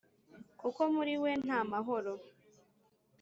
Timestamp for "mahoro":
1.71-2.13